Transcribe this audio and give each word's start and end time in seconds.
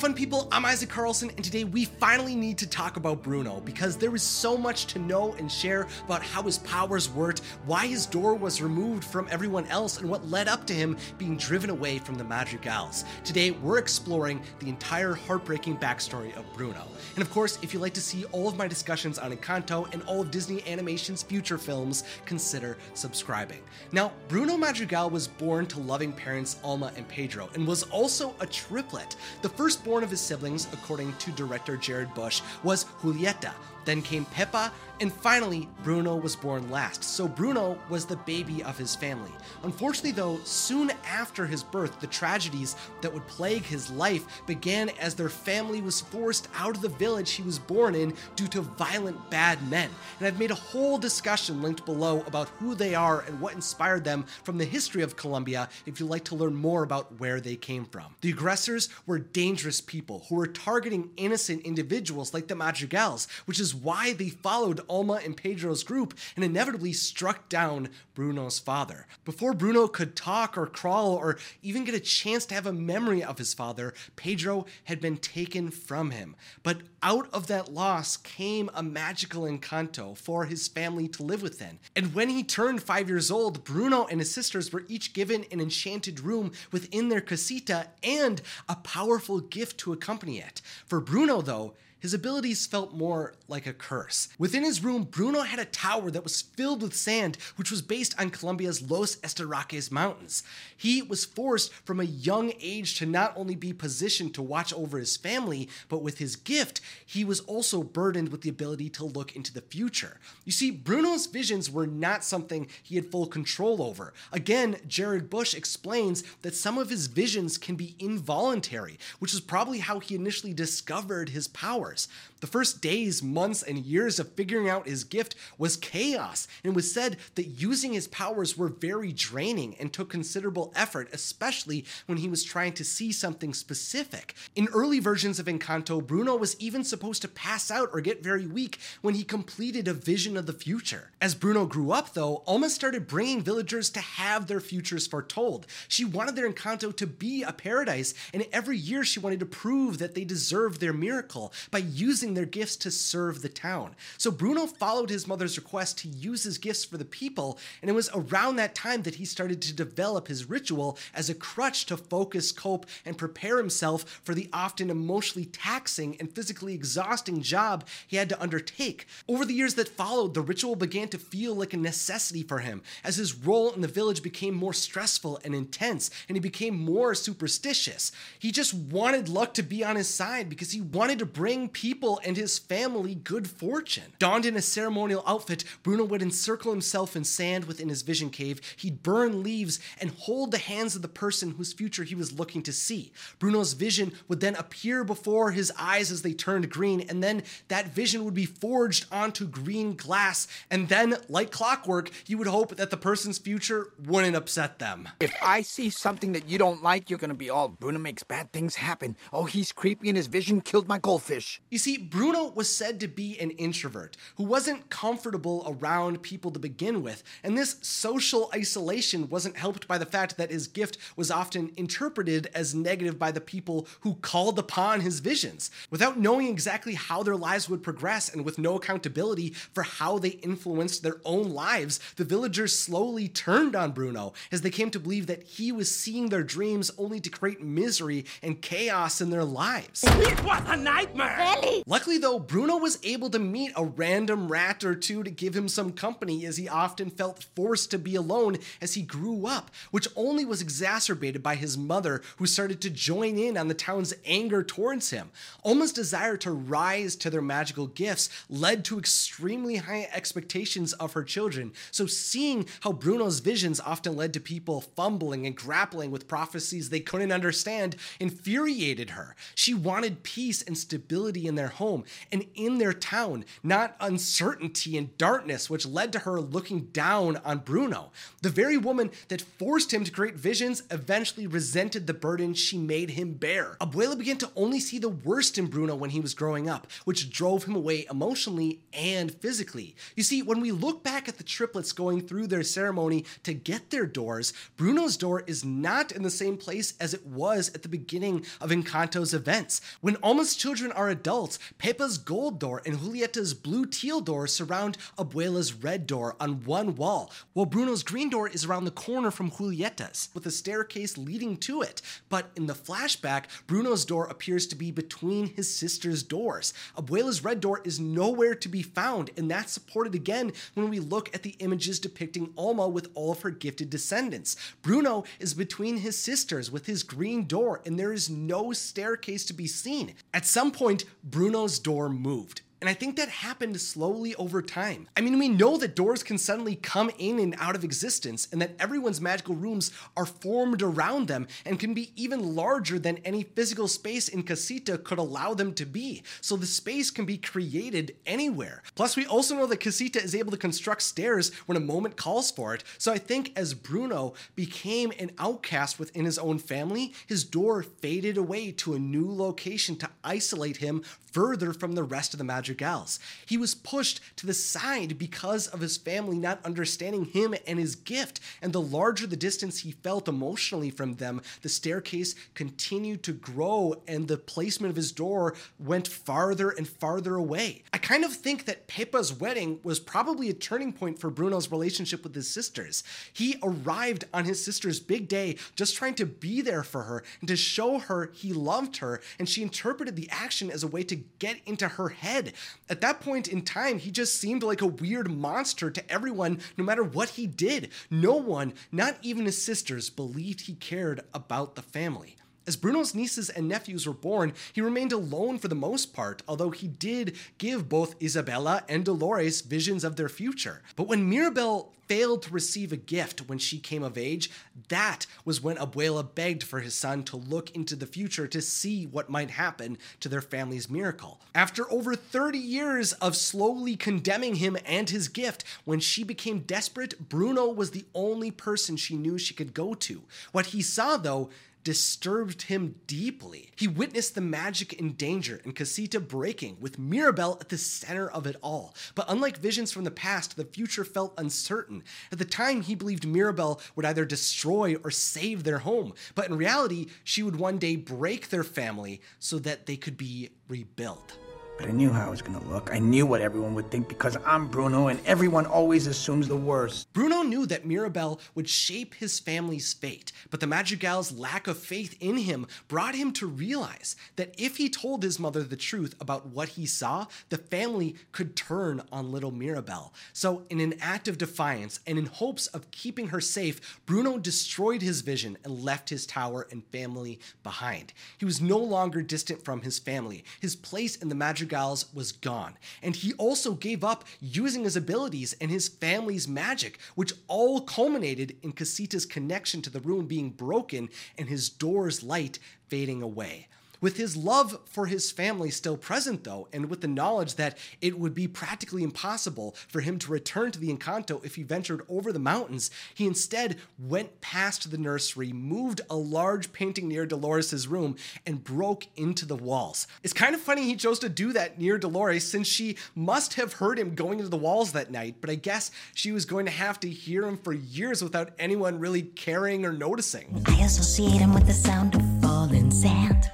fun 0.00 0.14
people, 0.14 0.48
I'm 0.50 0.64
Isaac 0.64 0.88
Carlson, 0.88 1.30
and 1.36 1.44
today 1.44 1.64
we 1.64 1.84
finally 1.84 2.34
need 2.34 2.56
to 2.56 2.66
talk 2.66 2.96
about 2.96 3.22
Bruno 3.22 3.60
because 3.60 3.98
there 3.98 4.14
is 4.14 4.22
so 4.22 4.56
much 4.56 4.86
to 4.86 4.98
know 4.98 5.34
and 5.34 5.52
share 5.52 5.86
about 6.06 6.22
how 6.22 6.42
his 6.42 6.56
powers 6.60 7.10
worked, 7.10 7.40
why 7.66 7.86
his 7.86 8.06
door 8.06 8.34
was 8.34 8.62
removed 8.62 9.04
from 9.04 9.28
everyone 9.30 9.66
else, 9.66 9.98
and 9.98 10.08
what 10.08 10.26
led 10.26 10.48
up 10.48 10.66
to 10.68 10.72
him 10.72 10.96
being 11.18 11.36
driven 11.36 11.68
away 11.68 11.98
from 11.98 12.14
the 12.14 12.24
Madrigals. 12.24 13.04
Today, 13.24 13.50
we're 13.50 13.76
exploring 13.76 14.40
the 14.60 14.70
entire 14.70 15.12
heartbreaking 15.12 15.76
backstory 15.76 16.34
of 16.34 16.50
Bruno. 16.54 16.86
And 17.16 17.20
of 17.20 17.30
course, 17.30 17.58
if 17.60 17.74
you'd 17.74 17.80
like 17.80 17.92
to 17.92 18.00
see 18.00 18.24
all 18.32 18.48
of 18.48 18.56
my 18.56 18.66
discussions 18.66 19.18
on 19.18 19.36
Encanto 19.36 19.92
and 19.92 20.02
all 20.04 20.22
of 20.22 20.30
Disney 20.30 20.66
Animation's 20.66 21.22
future 21.22 21.58
films, 21.58 22.04
consider 22.24 22.78
subscribing. 22.94 23.60
Now, 23.92 24.12
Bruno 24.28 24.56
Madrigal 24.56 25.10
was 25.10 25.28
born 25.28 25.66
to 25.66 25.80
loving 25.80 26.10
parents 26.10 26.56
Alma 26.64 26.90
and 26.96 27.06
Pedro 27.06 27.50
and 27.52 27.66
was 27.66 27.82
also 27.82 28.34
a 28.40 28.46
triplet. 28.46 29.16
The 29.42 29.50
firstborn 29.50 29.89
of 30.02 30.10
his 30.10 30.20
siblings, 30.20 30.68
according 30.72 31.12
to 31.14 31.32
director 31.32 31.76
Jared 31.76 32.14
Bush, 32.14 32.40
was 32.62 32.86
Julieta, 33.02 33.52
then 33.84 34.02
came 34.02 34.24
Pepa, 34.26 34.70
and 35.00 35.10
finally, 35.10 35.66
Bruno 35.82 36.14
was 36.14 36.36
born 36.36 36.70
last. 36.70 37.02
So 37.02 37.26
Bruno 37.26 37.78
was 37.88 38.04
the 38.04 38.16
baby 38.16 38.62
of 38.62 38.76
his 38.76 38.94
family. 38.94 39.30
Unfortunately, 39.62 40.12
though, 40.12 40.38
soon 40.44 40.92
after 41.06 41.46
his 41.46 41.62
birth, 41.62 41.98
the 42.00 42.06
tragedies 42.06 42.76
that 43.00 43.12
would 43.12 43.26
plague 43.26 43.62
his 43.62 43.90
life 43.90 44.42
began 44.46 44.90
as 45.00 45.14
their 45.14 45.30
family 45.30 45.80
was 45.80 46.02
forced 46.02 46.48
out 46.54 46.76
of 46.76 46.82
the 46.82 46.90
village 46.90 47.30
he 47.30 47.42
was 47.42 47.58
born 47.58 47.94
in 47.94 48.12
due 48.36 48.48
to 48.48 48.60
violent 48.60 49.30
bad 49.30 49.66
men. 49.70 49.88
And 50.18 50.26
I've 50.26 50.38
made 50.38 50.50
a 50.50 50.54
whole 50.54 50.98
discussion 50.98 51.62
linked 51.62 51.86
below 51.86 52.22
about 52.26 52.50
who 52.58 52.74
they 52.74 52.94
are 52.94 53.22
and 53.22 53.40
what 53.40 53.54
inspired 53.54 54.04
them 54.04 54.24
from 54.44 54.58
the 54.58 54.66
history 54.66 55.02
of 55.02 55.16
Colombia 55.16 55.70
if 55.86 55.98
you'd 55.98 56.10
like 56.10 56.24
to 56.24 56.34
learn 56.34 56.54
more 56.54 56.82
about 56.82 57.18
where 57.18 57.40
they 57.40 57.56
came 57.56 57.86
from. 57.86 58.14
The 58.20 58.30
aggressors 58.30 58.90
were 59.06 59.18
dangerous 59.18 59.80
people 59.80 60.26
who 60.28 60.34
were 60.34 60.46
targeting 60.46 61.08
innocent 61.16 61.62
individuals 61.62 62.34
like 62.34 62.48
the 62.48 62.54
Madrigals, 62.54 63.26
which 63.46 63.58
is 63.58 63.69
why 63.74 64.12
they 64.12 64.28
followed 64.28 64.80
Alma 64.88 65.20
and 65.24 65.36
Pedro's 65.36 65.82
group 65.82 66.14
and 66.36 66.44
inevitably 66.44 66.92
struck 66.92 67.48
down 67.48 67.88
Bruno's 68.14 68.58
father. 68.58 69.06
Before 69.24 69.54
Bruno 69.54 69.88
could 69.88 70.14
talk 70.14 70.58
or 70.58 70.66
crawl 70.66 71.14
or 71.14 71.38
even 71.62 71.84
get 71.84 71.94
a 71.94 72.00
chance 72.00 72.44
to 72.46 72.54
have 72.54 72.66
a 72.66 72.72
memory 72.72 73.22
of 73.22 73.38
his 73.38 73.54
father, 73.54 73.94
Pedro 74.16 74.66
had 74.84 75.00
been 75.00 75.16
taken 75.16 75.70
from 75.70 76.10
him. 76.10 76.36
But 76.62 76.82
out 77.02 77.28
of 77.32 77.46
that 77.46 77.72
loss 77.72 78.16
came 78.16 78.70
a 78.74 78.82
magical 78.82 79.44
encanto 79.44 80.16
for 80.16 80.44
his 80.44 80.68
family 80.68 81.08
to 81.08 81.22
live 81.22 81.42
within. 81.42 81.78
And 81.96 82.14
when 82.14 82.28
he 82.28 82.42
turned 82.42 82.82
five 82.82 83.08
years 83.08 83.30
old, 83.30 83.64
Bruno 83.64 84.06
and 84.06 84.20
his 84.20 84.32
sisters 84.32 84.72
were 84.72 84.84
each 84.88 85.12
given 85.12 85.44
an 85.50 85.60
enchanted 85.60 86.20
room 86.20 86.52
within 86.72 87.08
their 87.08 87.20
casita 87.20 87.88
and 88.02 88.42
a 88.68 88.76
powerful 88.76 89.40
gift 89.40 89.78
to 89.78 89.92
accompany 89.92 90.38
it. 90.38 90.60
For 90.86 91.00
Bruno, 91.00 91.40
though, 91.40 91.74
his 92.00 92.14
abilities 92.14 92.66
felt 92.66 92.94
more 92.94 93.34
like 93.46 93.66
a 93.66 93.72
curse. 93.72 94.28
Within 94.38 94.64
his 94.64 94.82
room, 94.82 95.04
Bruno 95.04 95.42
had 95.42 95.58
a 95.58 95.64
tower 95.64 96.10
that 96.10 96.24
was 96.24 96.40
filled 96.40 96.82
with 96.82 96.94
sand, 96.94 97.36
which 97.56 97.70
was 97.70 97.82
based 97.82 98.18
on 98.18 98.30
Colombia's 98.30 98.90
Los 98.90 99.16
Estoraques 99.16 99.90
mountains. 99.90 100.42
He 100.76 101.02
was 101.02 101.24
forced 101.24 101.72
from 101.72 102.00
a 102.00 102.04
young 102.04 102.52
age 102.60 102.96
to 102.98 103.06
not 103.06 103.32
only 103.36 103.54
be 103.54 103.72
positioned 103.72 104.34
to 104.34 104.42
watch 104.42 104.72
over 104.72 104.98
his 104.98 105.16
family, 105.16 105.68
but 105.88 106.02
with 106.02 106.18
his 106.18 106.36
gift, 106.36 106.80
he 107.04 107.24
was 107.24 107.40
also 107.40 107.82
burdened 107.82 108.30
with 108.30 108.40
the 108.40 108.48
ability 108.48 108.88
to 108.90 109.04
look 109.04 109.36
into 109.36 109.52
the 109.52 109.60
future. 109.60 110.18
You 110.44 110.52
see, 110.52 110.70
Bruno's 110.70 111.26
visions 111.26 111.70
were 111.70 111.86
not 111.86 112.24
something 112.24 112.68
he 112.82 112.96
had 112.96 113.10
full 113.10 113.26
control 113.26 113.82
over. 113.82 114.14
Again, 114.32 114.76
Jared 114.86 115.28
Bush 115.28 115.54
explains 115.54 116.22
that 116.42 116.54
some 116.54 116.78
of 116.78 116.90
his 116.90 117.08
visions 117.08 117.58
can 117.58 117.76
be 117.76 117.94
involuntary, 117.98 118.98
which 119.18 119.34
is 119.34 119.40
probably 119.40 119.78
how 119.78 119.98
he 119.98 120.14
initially 120.14 120.54
discovered 120.54 121.30
his 121.30 121.48
power 121.48 121.89
powers. 121.90 122.08
The 122.40 122.46
first 122.46 122.80
days, 122.80 123.22
months, 123.22 123.62
and 123.62 123.78
years 123.78 124.18
of 124.18 124.32
figuring 124.32 124.68
out 124.68 124.88
his 124.88 125.04
gift 125.04 125.34
was 125.58 125.76
chaos, 125.76 126.48
and 126.64 126.72
it 126.72 126.74
was 126.74 126.90
said 126.90 127.18
that 127.34 127.48
using 127.48 127.92
his 127.92 128.08
powers 128.08 128.56
were 128.56 128.68
very 128.68 129.12
draining 129.12 129.76
and 129.78 129.92
took 129.92 130.08
considerable 130.08 130.72
effort, 130.74 131.10
especially 131.12 131.84
when 132.06 132.16
he 132.16 132.28
was 132.28 132.42
trying 132.42 132.72
to 132.72 132.84
see 132.84 133.12
something 133.12 133.52
specific. 133.52 134.34
In 134.56 134.68
early 134.72 135.00
versions 135.00 135.38
of 135.38 135.46
Encanto, 135.46 136.04
Bruno 136.04 136.34
was 136.34 136.58
even 136.58 136.82
supposed 136.82 137.20
to 137.22 137.28
pass 137.28 137.70
out 137.70 137.90
or 137.92 138.00
get 138.00 138.24
very 138.24 138.46
weak 138.46 138.78
when 139.02 139.14
he 139.14 139.22
completed 139.22 139.86
a 139.86 139.92
vision 139.92 140.38
of 140.38 140.46
the 140.46 140.54
future. 140.54 141.10
As 141.20 141.34
Bruno 141.34 141.66
grew 141.66 141.92
up, 141.92 142.14
though, 142.14 142.42
Alma 142.46 142.70
started 142.70 143.06
bringing 143.06 143.42
villagers 143.42 143.90
to 143.90 144.00
have 144.00 144.46
their 144.46 144.60
futures 144.60 145.06
foretold. 145.06 145.66
She 145.88 146.06
wanted 146.06 146.36
their 146.36 146.50
Encanto 146.50 146.96
to 146.96 147.06
be 147.06 147.42
a 147.42 147.52
paradise, 147.52 148.14
and 148.32 148.46
every 148.50 148.78
year 148.78 149.04
she 149.04 149.20
wanted 149.20 149.40
to 149.40 149.46
prove 149.46 149.98
that 149.98 150.14
they 150.14 150.24
deserved 150.24 150.80
their 150.80 150.94
miracle 150.94 151.52
by 151.70 151.79
using 151.80 152.34
their 152.34 152.46
gifts 152.46 152.76
to 152.76 152.90
serve 152.90 153.42
the 153.42 153.48
town. 153.48 153.94
So 154.18 154.30
Bruno 154.30 154.66
followed 154.66 155.10
his 155.10 155.26
mother's 155.26 155.56
request 155.56 155.98
to 155.98 156.08
use 156.08 156.44
his 156.44 156.58
gifts 156.58 156.84
for 156.84 156.96
the 156.96 157.04
people, 157.04 157.58
and 157.80 157.90
it 157.90 157.94
was 157.94 158.10
around 158.14 158.56
that 158.56 158.74
time 158.74 159.02
that 159.02 159.16
he 159.16 159.24
started 159.24 159.60
to 159.62 159.72
develop 159.72 160.28
his 160.28 160.48
ritual 160.48 160.98
as 161.14 161.28
a 161.28 161.34
crutch 161.34 161.86
to 161.86 161.96
focus, 161.96 162.52
cope, 162.52 162.86
and 163.04 163.18
prepare 163.18 163.58
himself 163.58 164.20
for 164.22 164.34
the 164.34 164.48
often 164.52 164.90
emotionally 164.90 165.46
taxing 165.46 166.16
and 166.20 166.34
physically 166.34 166.74
exhausting 166.74 167.42
job 167.42 167.84
he 168.06 168.16
had 168.16 168.28
to 168.28 168.40
undertake. 168.42 169.06
Over 169.28 169.44
the 169.44 169.54
years 169.54 169.74
that 169.74 169.88
followed, 169.88 170.34
the 170.34 170.40
ritual 170.40 170.76
began 170.76 171.08
to 171.08 171.18
feel 171.18 171.54
like 171.54 171.72
a 171.72 171.76
necessity 171.76 172.42
for 172.42 172.58
him 172.58 172.82
as 173.02 173.16
his 173.16 173.34
role 173.34 173.72
in 173.72 173.80
the 173.80 173.88
village 173.88 174.22
became 174.22 174.54
more 174.54 174.72
stressful 174.72 175.40
and 175.44 175.54
intense, 175.54 176.10
and 176.28 176.36
he 176.36 176.40
became 176.40 176.78
more 176.78 177.14
superstitious. 177.14 178.12
He 178.38 178.52
just 178.52 178.74
wanted 178.74 179.28
luck 179.28 179.54
to 179.54 179.62
be 179.62 179.84
on 179.84 179.96
his 179.96 180.08
side 180.08 180.48
because 180.48 180.72
he 180.72 180.80
wanted 180.80 181.18
to 181.20 181.26
bring 181.26 181.68
people 181.72 182.20
and 182.24 182.36
his 182.36 182.58
family 182.58 183.14
good 183.14 183.48
fortune. 183.48 184.12
Donned 184.18 184.46
in 184.46 184.56
a 184.56 184.62
ceremonial 184.62 185.22
outfit, 185.26 185.64
Bruno 185.82 186.04
would 186.04 186.22
encircle 186.22 186.72
himself 186.72 187.16
in 187.16 187.24
sand 187.24 187.64
within 187.64 187.88
his 187.88 188.02
vision 188.02 188.30
cave. 188.30 188.60
He'd 188.76 189.02
burn 189.02 189.42
leaves 189.42 189.80
and 190.00 190.10
hold 190.10 190.50
the 190.50 190.58
hands 190.58 190.96
of 190.96 191.02
the 191.02 191.08
person 191.08 191.52
whose 191.52 191.72
future 191.72 192.04
he 192.04 192.14
was 192.14 192.38
looking 192.38 192.62
to 192.62 192.72
see. 192.72 193.12
Bruno's 193.38 193.72
vision 193.72 194.12
would 194.28 194.40
then 194.40 194.54
appear 194.56 195.04
before 195.04 195.50
his 195.52 195.72
eyes 195.78 196.10
as 196.10 196.22
they 196.22 196.32
turned 196.32 196.70
green, 196.70 197.00
and 197.08 197.22
then 197.22 197.42
that 197.68 197.94
vision 197.94 198.24
would 198.24 198.34
be 198.34 198.46
forged 198.46 199.06
onto 199.10 199.46
green 199.46 199.94
glass. 199.94 200.46
And 200.70 200.88
then, 200.88 201.16
like 201.28 201.50
clockwork, 201.50 202.10
you 202.26 202.38
would 202.38 202.46
hope 202.46 202.76
that 202.76 202.90
the 202.90 202.96
person's 202.96 203.38
future 203.38 203.92
wouldn't 204.04 204.36
upset 204.36 204.78
them. 204.78 205.08
If 205.20 205.34
I 205.42 205.62
see 205.62 205.90
something 205.90 206.32
that 206.32 206.48
you 206.48 206.58
don't 206.58 206.82
like, 206.82 207.10
you're 207.10 207.18
gonna 207.18 207.34
be 207.34 207.50
all 207.50 207.68
Bruno 207.68 207.98
makes 207.98 208.22
bad 208.22 208.52
things 208.52 208.76
happen. 208.76 209.16
Oh, 209.32 209.44
he's 209.44 209.72
creepy 209.72 210.08
and 210.08 210.16
his 210.16 210.26
vision 210.26 210.60
killed 210.60 210.88
my 210.88 210.98
goldfish. 210.98 211.59
You 211.70 211.78
see, 211.78 211.98
Bruno 211.98 212.50
was 212.50 212.74
said 212.74 212.98
to 212.98 213.06
be 213.06 213.38
an 213.38 213.52
introvert 213.52 214.16
who 214.34 214.42
wasn't 214.42 214.90
comfortable 214.90 215.64
around 215.68 216.20
people 216.20 216.50
to 216.50 216.58
begin 216.58 217.00
with, 217.00 217.22
and 217.44 217.56
this 217.56 217.76
social 217.80 218.50
isolation 218.52 219.28
wasn't 219.28 219.56
helped 219.56 219.86
by 219.86 219.96
the 219.96 220.04
fact 220.04 220.36
that 220.36 220.50
his 220.50 220.66
gift 220.66 220.98
was 221.14 221.30
often 221.30 221.70
interpreted 221.76 222.50
as 222.54 222.74
negative 222.74 223.20
by 223.20 223.30
the 223.30 223.40
people 223.40 223.86
who 224.00 224.14
called 224.14 224.58
upon 224.58 225.00
his 225.00 225.20
visions. 225.20 225.70
Without 225.90 226.18
knowing 226.18 226.48
exactly 226.48 226.94
how 226.94 227.22
their 227.22 227.36
lives 227.36 227.68
would 227.68 227.84
progress 227.84 228.34
and 228.34 228.44
with 228.44 228.58
no 228.58 228.74
accountability 228.74 229.50
for 229.72 229.84
how 229.84 230.18
they 230.18 230.30
influenced 230.30 231.04
their 231.04 231.20
own 231.24 231.50
lives, 231.50 232.00
the 232.16 232.24
villagers 232.24 232.76
slowly 232.76 233.28
turned 233.28 233.76
on 233.76 233.92
Bruno 233.92 234.32
as 234.50 234.62
they 234.62 234.70
came 234.70 234.90
to 234.90 234.98
believe 234.98 235.28
that 235.28 235.44
he 235.44 235.70
was 235.70 235.94
seeing 235.94 236.30
their 236.30 236.42
dreams 236.42 236.90
only 236.98 237.20
to 237.20 237.30
create 237.30 237.62
misery 237.62 238.24
and 238.42 238.60
chaos 238.60 239.20
in 239.20 239.30
their 239.30 239.44
lives. 239.44 240.02
It 240.04 240.42
was 240.42 240.62
a 240.66 240.76
nightmare! 240.76 241.49
Luckily, 241.86 242.18
though, 242.18 242.38
Bruno 242.38 242.76
was 242.76 242.98
able 243.02 243.30
to 243.30 243.38
meet 243.38 243.72
a 243.74 243.84
random 243.84 244.50
rat 244.50 244.84
or 244.84 244.94
two 244.94 245.22
to 245.22 245.30
give 245.30 245.56
him 245.56 245.68
some 245.68 245.92
company 245.92 246.46
as 246.46 246.56
he 246.56 246.68
often 246.68 247.10
felt 247.10 247.46
forced 247.56 247.90
to 247.90 247.98
be 247.98 248.14
alone 248.14 248.58
as 248.80 248.94
he 248.94 249.02
grew 249.02 249.46
up, 249.46 249.70
which 249.90 250.06
only 250.14 250.44
was 250.44 250.62
exacerbated 250.62 251.42
by 251.42 251.56
his 251.56 251.76
mother, 251.76 252.22
who 252.36 252.46
started 252.46 252.80
to 252.80 252.90
join 252.90 253.38
in 253.38 253.56
on 253.56 253.68
the 253.68 253.74
town's 253.74 254.14
anger 254.24 254.62
towards 254.62 255.10
him. 255.10 255.30
Alma's 255.64 255.92
desire 255.92 256.36
to 256.38 256.52
rise 256.52 257.16
to 257.16 257.30
their 257.30 257.42
magical 257.42 257.86
gifts 257.86 258.28
led 258.48 258.84
to 258.84 258.98
extremely 258.98 259.76
high 259.76 260.08
expectations 260.12 260.92
of 260.94 261.14
her 261.14 261.24
children. 261.24 261.72
So, 261.90 262.06
seeing 262.06 262.66
how 262.80 262.92
Bruno's 262.92 263.40
visions 263.40 263.80
often 263.80 264.14
led 264.16 264.32
to 264.34 264.40
people 264.40 264.80
fumbling 264.80 265.46
and 265.46 265.56
grappling 265.56 266.10
with 266.10 266.28
prophecies 266.28 266.90
they 266.90 267.00
couldn't 267.00 267.32
understand 267.32 267.96
infuriated 268.20 269.10
her. 269.10 269.34
She 269.54 269.74
wanted 269.74 270.22
peace 270.22 270.62
and 270.62 270.78
stability 270.78 271.39
in 271.46 271.54
their 271.54 271.68
home 271.68 272.04
and 272.32 272.46
in 272.54 272.78
their 272.78 272.92
town, 272.92 273.44
not 273.62 273.96
uncertainty 274.00 274.96
and 274.96 275.16
darkness, 275.18 275.68
which 275.68 275.86
led 275.86 276.12
to 276.12 276.20
her 276.20 276.40
looking 276.40 276.86
down 276.86 277.36
on 277.44 277.58
Bruno. 277.58 278.12
The 278.42 278.50
very 278.50 278.76
woman 278.76 279.10
that 279.28 279.40
forced 279.42 279.92
him 279.92 280.04
to 280.04 280.10
create 280.10 280.36
visions 280.36 280.82
eventually 280.90 281.46
resented 281.46 282.06
the 282.06 282.14
burden 282.14 282.54
she 282.54 282.78
made 282.78 283.10
him 283.10 283.34
bear. 283.34 283.76
Abuela 283.80 284.16
began 284.16 284.38
to 284.38 284.50
only 284.56 284.80
see 284.80 284.98
the 284.98 285.08
worst 285.08 285.58
in 285.58 285.66
Bruno 285.66 285.94
when 285.94 286.10
he 286.10 286.20
was 286.20 286.34
growing 286.34 286.68
up, 286.68 286.86
which 287.04 287.30
drove 287.30 287.64
him 287.64 287.74
away 287.74 288.06
emotionally 288.10 288.80
and 288.92 289.32
physically. 289.34 289.94
You 290.16 290.22
see, 290.22 290.42
when 290.42 290.60
we 290.60 290.72
look 290.72 291.02
back 291.02 291.28
at 291.28 291.38
the 291.38 291.44
triplets 291.44 291.92
going 291.92 292.26
through 292.26 292.46
their 292.46 292.62
ceremony 292.62 293.24
to 293.42 293.54
get 293.54 293.90
their 293.90 294.06
doors, 294.06 294.52
Bruno's 294.76 295.16
door 295.16 295.42
is 295.46 295.64
not 295.64 296.12
in 296.12 296.22
the 296.22 296.30
same 296.30 296.56
place 296.56 296.94
as 297.00 297.14
it 297.14 297.26
was 297.26 297.70
at 297.74 297.82
the 297.82 297.88
beginning 297.88 298.44
of 298.60 298.70
Encanto's 298.70 299.34
events. 299.34 299.80
When 300.00 300.16
Alma's 300.16 300.54
children 300.54 300.92
are 300.92 301.08
adults, 301.08 301.29
Pepa's 301.78 302.18
gold 302.18 302.58
door 302.58 302.82
and 302.84 302.98
Julieta's 302.98 303.54
blue 303.54 303.86
teal 303.86 304.20
door 304.20 304.48
surround 304.48 304.98
Abuela's 305.16 305.72
red 305.72 306.04
door 306.06 306.34
on 306.40 306.64
one 306.64 306.96
wall, 306.96 307.30
while 307.52 307.66
Bruno's 307.66 308.02
green 308.02 308.28
door 308.30 308.48
is 308.48 308.64
around 308.64 308.84
the 308.84 308.90
corner 308.90 309.30
from 309.30 309.50
Julieta's, 309.50 310.28
with 310.34 310.44
a 310.46 310.50
staircase 310.50 311.16
leading 311.16 311.56
to 311.58 311.82
it. 311.82 312.02
But 312.28 312.50
in 312.56 312.66
the 312.66 312.74
flashback, 312.74 313.44
Bruno's 313.68 314.04
door 314.04 314.26
appears 314.26 314.66
to 314.68 314.74
be 314.74 314.90
between 314.90 315.54
his 315.54 315.72
sister's 315.72 316.24
doors. 316.24 316.74
Abuela's 316.96 317.44
red 317.44 317.60
door 317.60 317.80
is 317.84 318.00
nowhere 318.00 318.56
to 318.56 318.68
be 318.68 318.82
found, 318.82 319.30
and 319.36 319.48
that's 319.48 319.72
supported 319.72 320.16
again 320.16 320.52
when 320.74 320.90
we 320.90 320.98
look 320.98 321.32
at 321.32 321.44
the 321.44 321.54
images 321.60 322.00
depicting 322.00 322.52
Alma 322.58 322.88
with 322.88 323.08
all 323.14 323.30
of 323.30 323.42
her 323.42 323.50
gifted 323.50 323.88
descendants. 323.88 324.56
Bruno 324.82 325.22
is 325.38 325.54
between 325.54 325.98
his 325.98 326.18
sisters 326.18 326.72
with 326.72 326.86
his 326.86 327.04
green 327.04 327.46
door, 327.46 327.82
and 327.86 327.98
there 327.98 328.12
is 328.12 328.28
no 328.28 328.72
staircase 328.72 329.44
to 329.44 329.52
be 329.52 329.68
seen. 329.68 330.14
At 330.34 330.44
some 330.44 330.72
point, 330.72 331.04
Bruno's 331.22 331.78
door 331.78 332.08
moved. 332.08 332.62
And 332.80 332.88
I 332.88 332.94
think 332.94 333.16
that 333.16 333.28
happened 333.28 333.78
slowly 333.78 334.34
over 334.36 334.62
time. 334.62 335.08
I 335.14 335.20
mean, 335.20 335.38
we 335.38 335.48
know 335.48 335.76
that 335.76 335.94
doors 335.94 336.22
can 336.22 336.38
suddenly 336.38 336.76
come 336.76 337.10
in 337.18 337.38
and 337.38 337.54
out 337.58 337.76
of 337.76 337.84
existence, 337.84 338.48
and 338.50 338.62
that 338.62 338.74
everyone's 338.78 339.20
magical 339.20 339.54
rooms 339.54 339.90
are 340.16 340.24
formed 340.24 340.80
around 340.80 341.28
them 341.28 341.46
and 341.66 341.78
can 341.78 341.92
be 341.92 342.12
even 342.16 342.54
larger 342.56 342.98
than 342.98 343.18
any 343.18 343.42
physical 343.42 343.86
space 343.86 344.28
in 344.28 344.42
Casita 344.44 344.96
could 344.96 345.18
allow 345.18 345.52
them 345.52 345.74
to 345.74 345.84
be. 345.84 346.22
So 346.40 346.56
the 346.56 346.66
space 346.66 347.10
can 347.10 347.26
be 347.26 347.36
created 347.36 348.16
anywhere. 348.24 348.82
Plus, 348.94 349.14
we 349.14 349.26
also 349.26 349.54
know 349.56 349.66
that 349.66 349.80
Casita 349.80 350.22
is 350.22 350.34
able 350.34 350.50
to 350.50 350.56
construct 350.56 351.02
stairs 351.02 351.52
when 351.66 351.76
a 351.76 351.80
moment 351.80 352.16
calls 352.16 352.50
for 352.50 352.74
it. 352.74 352.82
So 352.96 353.12
I 353.12 353.18
think 353.18 353.52
as 353.56 353.74
Bruno 353.74 354.32
became 354.56 355.12
an 355.18 355.32
outcast 355.38 355.98
within 355.98 356.24
his 356.24 356.38
own 356.38 356.58
family, 356.58 357.12
his 357.26 357.44
door 357.44 357.82
faded 357.82 358.38
away 358.38 358.72
to 358.72 358.94
a 358.94 358.98
new 358.98 359.30
location 359.30 359.96
to 359.96 360.08
isolate 360.24 360.78
him 360.78 361.02
further 361.32 361.72
from 361.72 361.92
the 361.92 362.02
rest 362.02 362.34
of 362.34 362.38
the 362.38 362.44
Madrigals. 362.70 363.18
He 363.46 363.56
was 363.56 363.74
pushed 363.74 364.20
to 364.36 364.46
the 364.46 364.54
side 364.54 365.18
because 365.18 365.66
of 365.66 365.80
his 365.80 365.96
family 365.96 366.38
not 366.38 366.64
understanding 366.64 367.24
him 367.26 367.54
and 367.66 367.78
his 367.78 367.96
gift, 367.96 368.40
and 368.62 368.72
the 368.72 368.80
larger 368.80 369.26
the 369.26 369.36
distance 369.36 369.80
he 369.80 369.92
felt 369.92 370.28
emotionally 370.28 370.90
from 370.90 371.14
them, 371.14 371.42
the 371.62 371.68
staircase 371.68 372.34
continued 372.54 373.22
to 373.24 373.32
grow 373.32 374.02
and 374.06 374.28
the 374.28 374.36
placement 374.36 374.90
of 374.90 374.96
his 374.96 375.12
door 375.12 375.54
went 375.78 376.06
farther 376.06 376.70
and 376.70 376.88
farther 376.88 377.34
away. 377.34 377.82
I 377.92 377.98
kind 377.98 378.24
of 378.24 378.32
think 378.32 378.64
that 378.66 378.86
Pepa's 378.86 379.32
wedding 379.32 379.80
was 379.82 380.00
probably 380.00 380.48
a 380.48 380.54
turning 380.54 380.92
point 380.92 381.18
for 381.18 381.30
Bruno's 381.30 381.70
relationship 381.70 382.22
with 382.22 382.34
his 382.34 382.48
sisters. 382.48 383.02
He 383.32 383.56
arrived 383.62 384.24
on 384.32 384.44
his 384.44 384.64
sister's 384.64 385.00
big 385.00 385.28
day 385.28 385.56
just 385.74 385.96
trying 385.96 386.14
to 386.14 386.26
be 386.26 386.60
there 386.60 386.82
for 386.82 387.02
her 387.04 387.24
and 387.40 387.48
to 387.48 387.56
show 387.56 387.98
her 387.98 388.30
he 388.32 388.52
loved 388.52 388.98
her, 388.98 389.20
and 389.38 389.48
she 389.48 389.62
interpreted 389.62 390.16
the 390.16 390.28
action 390.30 390.70
as 390.70 390.82
a 390.82 390.88
way 390.88 391.02
to 391.02 391.16
get 391.16 391.58
into 391.66 391.88
her 391.88 392.10
head. 392.10 392.52
At 392.88 393.00
that 393.00 393.20
point 393.20 393.48
in 393.48 393.62
time, 393.62 393.98
he 393.98 394.10
just 394.10 394.40
seemed 394.40 394.62
like 394.62 394.82
a 394.82 394.86
weird 394.86 395.30
monster 395.30 395.90
to 395.90 396.10
everyone, 396.10 396.60
no 396.76 396.84
matter 396.84 397.04
what 397.04 397.30
he 397.30 397.46
did. 397.46 397.90
No 398.10 398.34
one, 398.34 398.74
not 398.90 399.16
even 399.22 399.46
his 399.46 399.62
sisters, 399.62 400.10
believed 400.10 400.62
he 400.62 400.74
cared 400.74 401.22
about 401.32 401.74
the 401.74 401.82
family. 401.82 402.36
As 402.66 402.76
Bruno's 402.76 403.14
nieces 403.14 403.48
and 403.48 403.68
nephews 403.68 404.06
were 404.06 404.12
born, 404.12 404.52
he 404.72 404.80
remained 404.80 405.12
alone 405.12 405.58
for 405.58 405.68
the 405.68 405.74
most 405.74 406.12
part, 406.12 406.42
although 406.46 406.70
he 406.70 406.86
did 406.86 407.36
give 407.58 407.88
both 407.88 408.18
Isabela 408.20 408.82
and 408.88 409.04
Dolores 409.04 409.62
visions 409.62 410.04
of 410.04 410.16
their 410.16 410.28
future. 410.28 410.82
But 410.94 411.08
when 411.08 411.28
Mirabel 411.28 411.92
failed 412.10 412.42
to 412.42 412.52
receive 412.52 412.92
a 412.92 412.96
gift 412.96 413.48
when 413.48 413.56
she 413.56 413.78
came 413.78 414.02
of 414.02 414.18
age, 414.18 414.50
that 414.88 415.26
was 415.44 415.62
when 415.62 415.76
Abuela 415.76 416.34
begged 416.34 416.64
for 416.64 416.80
his 416.80 416.92
son 416.92 417.22
to 417.22 417.36
look 417.36 417.70
into 417.70 417.94
the 417.94 418.06
future 418.06 418.48
to 418.48 418.60
see 418.60 419.06
what 419.06 419.30
might 419.30 419.50
happen 419.52 419.96
to 420.18 420.28
their 420.28 420.40
family's 420.40 420.90
miracle. 420.90 421.40
After 421.54 421.88
over 421.88 422.16
30 422.16 422.58
years 422.58 423.12
of 423.14 423.36
slowly 423.36 423.94
condemning 423.94 424.56
him 424.56 424.76
and 424.84 425.08
his 425.08 425.28
gift, 425.28 425.62
when 425.84 426.00
she 426.00 426.24
became 426.24 426.60
desperate, 426.60 427.28
Bruno 427.28 427.68
was 427.68 427.92
the 427.92 428.06
only 428.12 428.50
person 428.50 428.96
she 428.96 429.16
knew 429.16 429.38
she 429.38 429.54
could 429.54 429.72
go 429.72 429.94
to. 429.94 430.22
What 430.50 430.66
he 430.66 430.82
saw, 430.82 431.16
though, 431.16 431.48
disturbed 431.84 432.62
him 432.62 432.96
deeply. 433.06 433.70
He 433.76 433.88
witnessed 433.88 434.34
the 434.34 434.40
magic 434.40 434.92
in 434.92 435.14
danger 435.14 435.60
and 435.64 435.74
Casita 435.74 436.20
breaking, 436.20 436.78
with 436.80 436.98
Mirabel 436.98 437.58
at 437.60 437.68
the 437.68 437.78
center 437.78 438.30
of 438.30 438.46
it 438.46 438.56
all. 438.62 438.94
But 439.14 439.26
unlike 439.28 439.58
visions 439.58 439.92
from 439.92 440.04
the 440.04 440.10
past, 440.10 440.56
the 440.56 440.64
future 440.64 441.04
felt 441.04 441.34
uncertain. 441.38 442.02
At 442.32 442.38
the 442.38 442.44
time, 442.44 442.82
he 442.82 442.94
believed 442.94 443.26
Mirabel 443.26 443.80
would 443.96 444.06
either 444.06 444.24
destroy 444.24 444.96
or 445.02 445.10
save 445.10 445.64
their 445.64 445.78
home, 445.78 446.14
but 446.34 446.48
in 446.48 446.56
reality, 446.56 447.08
she 447.24 447.42
would 447.42 447.56
one 447.56 447.78
day 447.78 447.96
break 447.96 448.50
their 448.50 448.64
family 448.64 449.20
so 449.38 449.58
that 449.58 449.86
they 449.86 449.96
could 449.96 450.16
be 450.16 450.50
rebuilt 450.68 451.36
but 451.80 451.88
I 451.88 451.92
knew 451.92 452.10
how 452.10 452.26
I 452.26 452.30
was 452.30 452.42
gonna 452.42 452.62
look. 452.64 452.90
I 452.92 452.98
knew 452.98 453.24
what 453.24 453.40
everyone 453.40 453.74
would 453.74 453.90
think 453.90 454.06
because 454.06 454.36
I'm 454.44 454.68
Bruno 454.68 455.08
and 455.08 455.18
everyone 455.24 455.64
always 455.64 456.06
assumes 456.06 456.46
the 456.46 456.56
worst. 456.56 457.10
Bruno 457.14 457.40
knew 457.40 457.64
that 457.66 457.86
Mirabel 457.86 458.38
would 458.54 458.68
shape 458.68 459.14
his 459.14 459.40
family's 459.40 459.94
fate, 459.94 460.30
but 460.50 460.60
the 460.60 460.66
Madrigal's 460.66 461.32
lack 461.32 461.66
of 461.66 461.78
faith 461.78 462.16
in 462.20 462.36
him 462.36 462.66
brought 462.86 463.14
him 463.14 463.32
to 463.32 463.46
realize 463.46 464.14
that 464.36 464.54
if 464.58 464.76
he 464.76 464.90
told 464.90 465.22
his 465.22 465.38
mother 465.38 465.62
the 465.62 465.76
truth 465.76 466.14
about 466.20 466.48
what 466.48 466.70
he 466.70 466.84
saw, 466.84 467.26
the 467.48 467.56
family 467.56 468.14
could 468.32 468.56
turn 468.56 469.02
on 469.10 469.32
little 469.32 469.50
Mirabel. 469.50 470.12
So, 470.34 470.64
in 470.68 470.80
an 470.80 470.94
act 471.00 471.28
of 471.28 471.38
defiance 471.38 472.00
and 472.06 472.18
in 472.18 472.26
hopes 472.26 472.66
of 472.68 472.90
keeping 472.90 473.28
her 473.28 473.40
safe, 473.40 474.00
Bruno 474.04 474.36
destroyed 474.36 475.00
his 475.00 475.22
vision 475.22 475.56
and 475.64 475.82
left 475.82 476.10
his 476.10 476.26
tower 476.26 476.66
and 476.70 476.84
family 476.88 477.40
behind. 477.62 478.12
He 478.36 478.44
was 478.44 478.60
no 478.60 478.78
longer 478.78 479.22
distant 479.22 479.64
from 479.64 479.80
his 479.80 479.98
family. 479.98 480.44
His 480.60 480.76
place 480.76 481.16
in 481.16 481.30
the 481.30 481.34
Madrigal 481.34 481.69
Madrigals 481.70 482.12
was 482.12 482.32
gone, 482.32 482.76
and 483.00 483.14
he 483.14 483.32
also 483.34 483.74
gave 483.74 484.02
up 484.02 484.24
using 484.40 484.82
his 484.82 484.96
abilities 484.96 485.54
and 485.60 485.70
his 485.70 485.88
family's 485.88 486.48
magic, 486.48 486.98
which 487.14 487.32
all 487.46 487.80
culminated 487.82 488.56
in 488.62 488.72
Casita's 488.72 489.24
connection 489.24 489.80
to 489.82 489.90
the 489.90 490.00
room 490.00 490.26
being 490.26 490.50
broken 490.50 491.08
and 491.38 491.48
his 491.48 491.68
door's 491.68 492.24
light 492.24 492.58
fading 492.88 493.22
away. 493.22 493.68
With 494.00 494.16
his 494.16 494.36
love 494.36 494.78
for 494.86 495.06
his 495.06 495.30
family 495.30 495.70
still 495.70 495.96
present, 495.96 496.44
though, 496.44 496.68
and 496.72 496.88
with 496.88 497.02
the 497.02 497.08
knowledge 497.08 497.56
that 497.56 497.76
it 498.00 498.18
would 498.18 498.34
be 498.34 498.48
practically 498.48 499.02
impossible 499.02 499.74
for 499.88 500.00
him 500.00 500.18
to 500.20 500.32
return 500.32 500.72
to 500.72 500.78
the 500.78 500.92
Encanto 500.94 501.44
if 501.44 501.56
he 501.56 501.62
ventured 501.62 502.02
over 502.08 502.32
the 502.32 502.38
mountains, 502.38 502.90
he 503.14 503.26
instead 503.26 503.76
went 503.98 504.40
past 504.40 504.90
the 504.90 504.98
nursery, 504.98 505.52
moved 505.52 506.00
a 506.08 506.16
large 506.16 506.72
painting 506.72 507.08
near 507.08 507.26
Dolores' 507.26 507.86
room, 507.86 508.16
and 508.46 508.64
broke 508.64 509.06
into 509.16 509.44
the 509.44 509.56
walls. 509.56 510.06
It's 510.22 510.32
kind 510.32 510.54
of 510.54 510.60
funny 510.60 510.82
he 510.82 510.96
chose 510.96 511.18
to 511.20 511.28
do 511.28 511.52
that 511.52 511.78
near 511.78 511.98
Dolores 511.98 512.46
since 512.46 512.66
she 512.66 512.96
must 513.14 513.54
have 513.54 513.74
heard 513.74 513.98
him 513.98 514.14
going 514.14 514.38
into 514.38 514.50
the 514.50 514.56
walls 514.56 514.92
that 514.92 515.10
night, 515.10 515.36
but 515.40 515.50
I 515.50 515.56
guess 515.56 515.90
she 516.14 516.32
was 516.32 516.44
going 516.44 516.66
to 516.66 516.72
have 516.72 516.98
to 517.00 517.08
hear 517.10 517.44
him 517.46 517.58
for 517.58 517.72
years 517.72 518.22
without 518.22 518.50
anyone 518.58 518.98
really 518.98 519.22
caring 519.22 519.84
or 519.84 519.92
noticing. 519.92 520.62
I 520.66 520.82
associate 520.82 521.40
him 521.40 521.52
with 521.52 521.66
the 521.66 521.72
sound 521.72 522.14
of 522.14 522.22
falling 522.40 522.90
sand. 522.90 523.50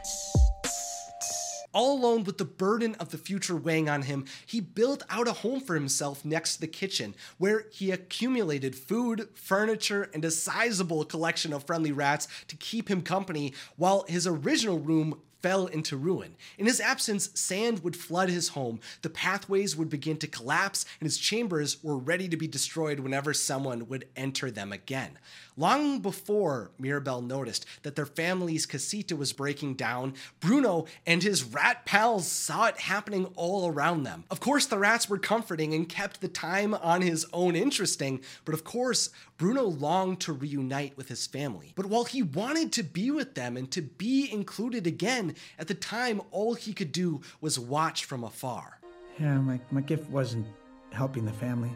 All 1.77 1.99
alone 1.99 2.25
with 2.25 2.39
the 2.39 2.47
burden 2.47 2.95
of 2.95 3.11
the 3.11 3.19
future 3.19 3.55
weighing 3.55 3.87
on 3.87 4.01
him, 4.01 4.25
he 4.47 4.61
built 4.61 5.03
out 5.11 5.29
a 5.29 5.35
home 5.35 5.61
for 5.61 5.75
himself 5.75 6.25
next 6.25 6.55
to 6.55 6.61
the 6.63 6.67
kitchen, 6.67 7.15
where 7.37 7.67
he 7.71 7.91
accumulated 7.91 8.75
food, 8.75 9.29
furniture, 9.35 10.09
and 10.15 10.25
a 10.25 10.31
sizable 10.31 11.05
collection 11.05 11.53
of 11.53 11.65
friendly 11.65 11.93
rats 11.93 12.29
to 12.49 12.57
keep 12.57 12.89
him 12.89 13.03
company, 13.03 13.53
while 13.77 14.07
his 14.09 14.27
original 14.27 14.79
room 14.79 15.21
fell 15.47 15.67
into 15.67 15.97
ruin. 15.97 16.35
In 16.59 16.67
his 16.67 16.81
absence, 16.81 17.31
sand 17.35 17.85
would 17.85 17.95
flood 17.95 18.29
his 18.29 18.49
home, 18.49 18.81
the 19.03 19.09
pathways 19.09 19.77
would 19.77 19.89
begin 19.89 20.17
to 20.17 20.27
collapse, 20.27 20.85
and 20.99 21.07
his 21.07 21.19
chambers 21.19 21.85
were 21.85 21.97
ready 21.97 22.29
to 22.29 22.37
be 22.37 22.49
destroyed 22.49 22.99
whenever 22.99 23.33
someone 23.33 23.87
would 23.87 24.09
enter 24.17 24.51
them 24.51 24.73
again. 24.73 25.19
Long 25.57 26.01
before 26.01 26.73
Mirabel 26.79 27.23
noticed 27.23 27.65
that 27.83 27.95
their 27.95 28.07
family's 28.07 28.67
casita 28.67 29.15
was 29.15 29.33
breaking 29.33 29.75
down, 29.75 30.15
Bruno 30.41 30.87
and 31.07 31.23
his 31.23 31.45
rat 31.45 31.87
pals 31.87 32.27
saw 32.27 32.67
it 32.67 32.81
happening 32.81 33.27
all 33.37 33.69
around 33.69 34.03
them. 34.03 34.25
Of 34.31 34.41
course, 34.41 34.67
the 34.67 34.79
rats 34.79 35.09
were 35.09 35.17
comforting 35.17 35.73
and 35.73 35.89
kept 35.89 36.21
the 36.21 36.29
time 36.29 36.75
on 36.75 37.03
his 37.03 37.25
own 37.33 37.55
interesting, 37.55 38.21
but 38.45 38.53
of 38.53 38.65
course, 38.65 39.11
Bruno 39.39 39.63
longed 39.63 40.21
to 40.21 40.33
reunite 40.33 40.97
with 40.97 41.09
his 41.09 41.27
family. 41.27 41.73
But 41.75 41.87
while 41.87 42.05
he 42.05 42.23
wanted 42.23 42.73
to 42.73 42.83
be 42.83 43.11
with 43.11 43.35
them 43.35 43.57
and 43.57 43.71
to 43.71 43.83
be 43.83 44.31
included 44.31 44.87
again, 44.87 45.36
at 45.59 45.69
the 45.69 45.75
time, 45.75 46.21
all 46.31 46.55
he 46.55 46.73
could 46.73 46.93
do 46.93 47.21
was 47.41 47.59
watch 47.59 48.05
from 48.05 48.25
afar. 48.25 48.81
Yeah, 49.19 49.39
my, 49.39 49.61
my 49.71 49.81
gift 49.81 50.09
wasn't 50.11 50.47
helping 50.93 51.25
the 51.25 51.33
family. 51.33 51.75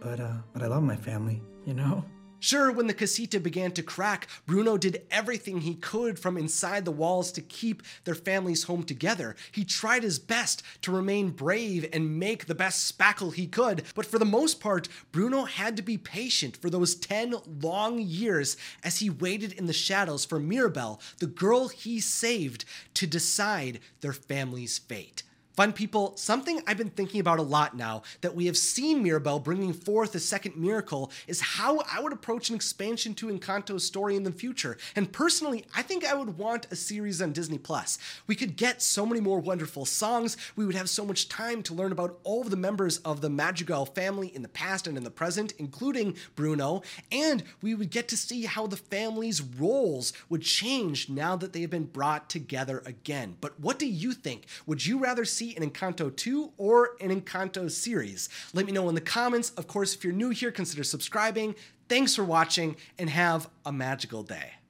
But, 0.00 0.20
uh, 0.20 0.34
but 0.52 0.62
I 0.62 0.66
love 0.66 0.82
my 0.82 0.96
family, 0.96 1.42
you 1.64 1.74
know? 1.74 2.04
Sure, 2.46 2.70
when 2.70 2.86
the 2.86 2.94
casita 2.94 3.40
began 3.40 3.72
to 3.72 3.82
crack, 3.82 4.28
Bruno 4.46 4.76
did 4.76 5.02
everything 5.10 5.62
he 5.62 5.74
could 5.74 6.16
from 6.16 6.36
inside 6.36 6.84
the 6.84 6.92
walls 6.92 7.32
to 7.32 7.40
keep 7.40 7.82
their 8.04 8.14
family's 8.14 8.62
home 8.62 8.84
together. 8.84 9.34
He 9.50 9.64
tried 9.64 10.04
his 10.04 10.20
best 10.20 10.62
to 10.82 10.92
remain 10.92 11.30
brave 11.30 11.88
and 11.92 12.20
make 12.20 12.46
the 12.46 12.54
best 12.54 12.96
spackle 12.96 13.34
he 13.34 13.48
could, 13.48 13.82
but 13.96 14.06
for 14.06 14.20
the 14.20 14.24
most 14.24 14.60
part, 14.60 14.88
Bruno 15.10 15.42
had 15.42 15.76
to 15.76 15.82
be 15.82 15.98
patient 15.98 16.56
for 16.56 16.70
those 16.70 16.94
10 16.94 17.34
long 17.62 17.98
years 17.98 18.56
as 18.84 18.98
he 18.98 19.10
waited 19.10 19.52
in 19.54 19.66
the 19.66 19.72
shadows 19.72 20.24
for 20.24 20.38
Mirabel, 20.38 21.00
the 21.18 21.26
girl 21.26 21.66
he 21.66 21.98
saved, 21.98 22.64
to 22.94 23.08
decide 23.08 23.80
their 24.02 24.12
family's 24.12 24.78
fate. 24.78 25.24
Fun 25.56 25.72
people, 25.72 26.14
something 26.18 26.60
I've 26.66 26.76
been 26.76 26.90
thinking 26.90 27.18
about 27.18 27.38
a 27.38 27.42
lot 27.42 27.74
now 27.74 28.02
that 28.20 28.34
we 28.34 28.44
have 28.44 28.58
seen 28.58 29.02
Mirabel 29.02 29.40
bringing 29.40 29.72
forth 29.72 30.14
a 30.14 30.20
second 30.20 30.54
miracle 30.54 31.10
is 31.26 31.40
how 31.40 31.78
I 31.90 31.98
would 31.98 32.12
approach 32.12 32.50
an 32.50 32.54
expansion 32.54 33.14
to 33.14 33.30
Encanto's 33.30 33.82
story 33.82 34.16
in 34.16 34.22
the 34.22 34.32
future. 34.32 34.76
And 34.96 35.10
personally, 35.10 35.64
I 35.74 35.80
think 35.80 36.04
I 36.04 36.14
would 36.14 36.36
want 36.36 36.66
a 36.70 36.76
series 36.76 37.22
on 37.22 37.32
Disney 37.32 37.56
Plus. 37.56 37.96
We 38.26 38.34
could 38.34 38.58
get 38.58 38.82
so 38.82 39.06
many 39.06 39.18
more 39.18 39.40
wonderful 39.40 39.86
songs, 39.86 40.36
we 40.56 40.66
would 40.66 40.74
have 40.74 40.90
so 40.90 41.06
much 41.06 41.26
time 41.26 41.62
to 41.62 41.74
learn 41.74 41.90
about 41.92 42.18
all 42.22 42.42
of 42.42 42.50
the 42.50 42.56
members 42.56 42.98
of 42.98 43.22
the 43.22 43.30
Madrigal 43.30 43.86
family 43.86 44.28
in 44.34 44.42
the 44.42 44.48
past 44.48 44.86
and 44.86 44.98
in 44.98 45.04
the 45.04 45.10
present, 45.10 45.54
including 45.58 46.18
Bruno, 46.34 46.82
and 47.10 47.42
we 47.62 47.74
would 47.74 47.88
get 47.88 48.08
to 48.08 48.16
see 48.18 48.42
how 48.42 48.66
the 48.66 48.76
family's 48.76 49.40
roles 49.40 50.12
would 50.28 50.42
change 50.42 51.08
now 51.08 51.34
that 51.34 51.54
they 51.54 51.62
have 51.62 51.70
been 51.70 51.84
brought 51.84 52.28
together 52.28 52.82
again. 52.84 53.38
But 53.40 53.58
what 53.58 53.78
do 53.78 53.86
you 53.86 54.12
think? 54.12 54.44
Would 54.66 54.84
you 54.84 54.98
rather 54.98 55.24
see 55.24 55.45
see 55.46 55.56
an 55.56 55.68
Encanto 55.68 56.14
2 56.14 56.52
or 56.56 56.96
an 57.00 57.20
Encanto 57.20 57.70
series? 57.70 58.28
Let 58.52 58.66
me 58.66 58.72
know 58.72 58.88
in 58.88 58.94
the 58.94 59.00
comments. 59.00 59.50
Of 59.50 59.66
course, 59.66 59.94
if 59.94 60.04
you're 60.04 60.12
new 60.12 60.30
here, 60.30 60.50
consider 60.50 60.84
subscribing. 60.84 61.54
Thanks 61.88 62.14
for 62.14 62.24
watching 62.24 62.76
and 62.98 63.08
have 63.10 63.48
a 63.64 63.72
magical 63.72 64.22
day. 64.22 64.56